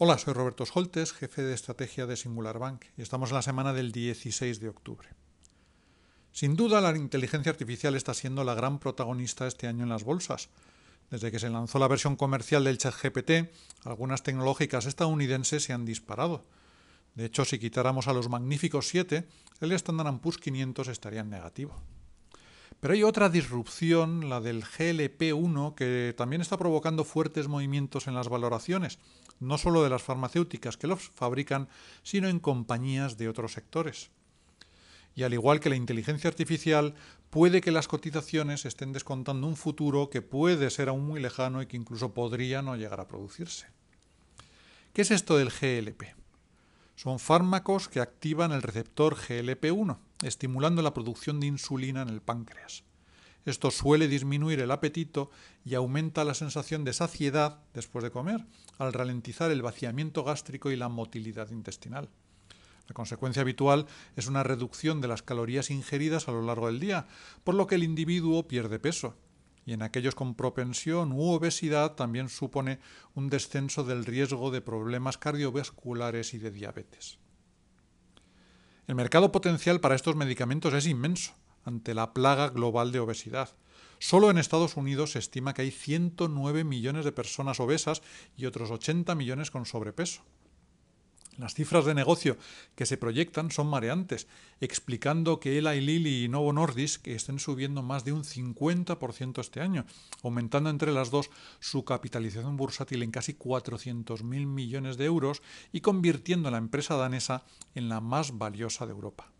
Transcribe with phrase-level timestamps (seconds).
[0.00, 3.72] Hola, soy Roberto Scholtes, jefe de estrategia de Singular Bank, y estamos en la semana
[3.72, 5.08] del 16 de octubre.
[6.30, 10.50] Sin duda, la inteligencia artificial está siendo la gran protagonista este año en las bolsas.
[11.10, 13.50] Desde que se lanzó la versión comercial del ChatGPT,
[13.82, 16.44] algunas tecnológicas estadounidenses se han disparado.
[17.16, 19.26] De hecho, si quitáramos a los magníficos 7,
[19.60, 21.74] el Standard Poor's 500 estaría en negativo.
[22.80, 28.28] Pero hay otra disrupción, la del GLP-1, que también está provocando fuertes movimientos en las
[28.28, 29.00] valoraciones,
[29.40, 31.68] no solo de las farmacéuticas que los fabrican,
[32.04, 34.10] sino en compañías de otros sectores.
[35.16, 36.94] Y al igual que la inteligencia artificial,
[37.30, 41.66] puede que las cotizaciones estén descontando un futuro que puede ser aún muy lejano y
[41.66, 43.66] que incluso podría no llegar a producirse.
[44.92, 46.14] ¿Qué es esto del GLP?
[46.94, 52.84] Son fármacos que activan el receptor GLP-1, estimulando la producción de insulina en el páncreas.
[53.44, 55.30] Esto suele disminuir el apetito
[55.64, 58.44] y aumenta la sensación de saciedad después de comer,
[58.78, 62.10] al ralentizar el vaciamiento gástrico y la motilidad intestinal.
[62.88, 67.06] La consecuencia habitual es una reducción de las calorías ingeridas a lo largo del día,
[67.44, 69.16] por lo que el individuo pierde peso.
[69.66, 72.80] Y en aquellos con propensión u obesidad también supone
[73.14, 77.18] un descenso del riesgo de problemas cardiovasculares y de diabetes.
[78.88, 81.34] El mercado potencial para estos medicamentos es inmenso
[81.66, 83.50] ante la plaga global de obesidad.
[83.98, 88.00] Solo en Estados Unidos se estima que hay 109 millones de personas obesas
[88.34, 90.22] y otros 80 millones con sobrepeso.
[91.38, 92.36] Las cifras de negocio
[92.74, 94.26] que se proyectan son mareantes,
[94.60, 99.86] explicando que Eli Lilly y Novo Nordisk estén subiendo más de un 50% este año,
[100.24, 105.40] aumentando entre las dos su capitalización bursátil en casi 400.000 millones de euros
[105.72, 107.44] y convirtiendo a la empresa danesa
[107.76, 109.30] en la más valiosa de Europa.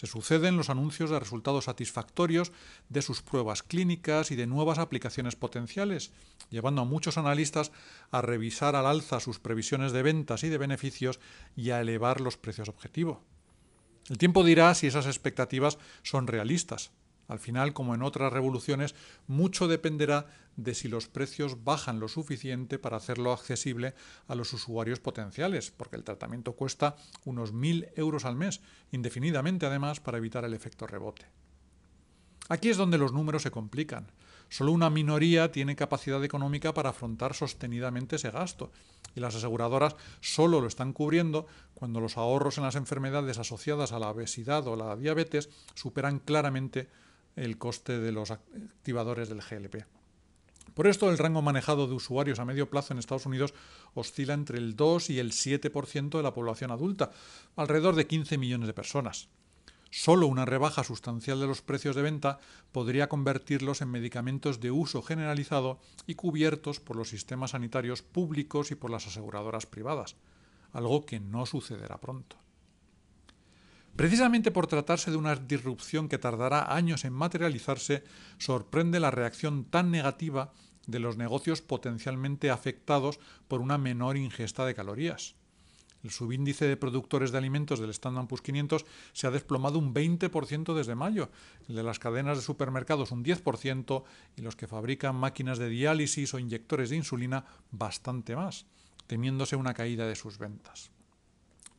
[0.00, 2.52] Se suceden los anuncios de resultados satisfactorios
[2.88, 6.10] de sus pruebas clínicas y de nuevas aplicaciones potenciales,
[6.48, 7.70] llevando a muchos analistas
[8.10, 11.20] a revisar al alza sus previsiones de ventas y de beneficios
[11.54, 13.22] y a elevar los precios objetivo.
[14.08, 16.92] El tiempo dirá si esas expectativas son realistas,
[17.30, 18.96] al final, como en otras revoluciones,
[19.28, 20.26] mucho dependerá
[20.56, 23.94] de si los precios bajan lo suficiente para hacerlo accesible
[24.26, 30.00] a los usuarios potenciales, porque el tratamiento cuesta unos 1.000 euros al mes, indefinidamente además,
[30.00, 31.26] para evitar el efecto rebote.
[32.48, 34.10] Aquí es donde los números se complican.
[34.48, 38.72] Solo una minoría tiene capacidad económica para afrontar sostenidamente ese gasto,
[39.14, 44.00] y las aseguradoras solo lo están cubriendo cuando los ahorros en las enfermedades asociadas a
[44.00, 46.88] la obesidad o la diabetes superan claramente
[47.40, 49.86] el coste de los activadores del GLP.
[50.74, 53.54] Por esto, el rango manejado de usuarios a medio plazo en Estados Unidos
[53.94, 57.10] oscila entre el 2 y el 7% de la población adulta,
[57.56, 59.28] alrededor de 15 millones de personas.
[59.90, 62.38] Solo una rebaja sustancial de los precios de venta
[62.70, 68.76] podría convertirlos en medicamentos de uso generalizado y cubiertos por los sistemas sanitarios públicos y
[68.76, 70.14] por las aseguradoras privadas,
[70.72, 72.36] algo que no sucederá pronto.
[73.96, 78.04] Precisamente por tratarse de una disrupción que tardará años en materializarse,
[78.38, 80.52] sorprende la reacción tan negativa
[80.86, 85.34] de los negocios potencialmente afectados por una menor ingesta de calorías.
[86.02, 90.74] El subíndice de productores de alimentos del Standard Poor's 500 se ha desplomado un 20%
[90.74, 91.30] desde mayo,
[91.68, 94.04] el de las cadenas de supermercados un 10%
[94.36, 98.66] y los que fabrican máquinas de diálisis o inyectores de insulina bastante más,
[99.06, 100.90] temiéndose una caída de sus ventas.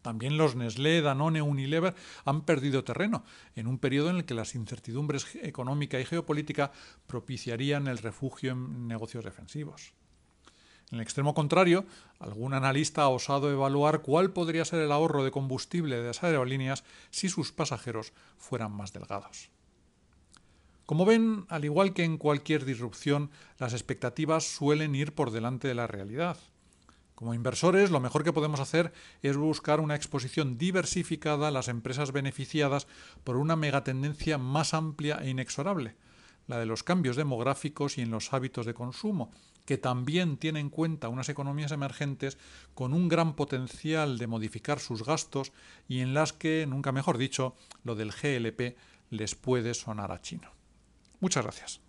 [0.01, 1.95] También los Nestlé, Danone, Unilever
[2.25, 3.23] han perdido terreno
[3.56, 6.72] en un periodo en el que las incertidumbres económica y geopolítica
[7.07, 9.94] propiciarían el refugio en negocios defensivos.
[10.91, 11.85] En el extremo contrario,
[12.19, 16.84] algún analista ha osado evaluar cuál podría ser el ahorro de combustible de las aerolíneas
[17.11, 19.50] si sus pasajeros fueran más delgados.
[20.85, 25.75] Como ven, al igual que en cualquier disrupción, las expectativas suelen ir por delante de
[25.75, 26.38] la realidad.
[27.22, 32.12] Como inversores, lo mejor que podemos hacer es buscar una exposición diversificada a las empresas
[32.12, 32.88] beneficiadas
[33.24, 35.94] por una megatendencia más amplia e inexorable,
[36.48, 39.29] la de los cambios demográficos y en los hábitos de consumo,
[39.68, 42.40] que también tiene en cuenta unas economías emergentes
[42.73, 45.52] con un gran potencial de modificar sus gastos
[45.88, 48.76] y en las que, nunca mejor dicho, lo del GLP
[49.12, 50.50] les puede sonar a chino.
[51.20, 51.82] Muchas gracias.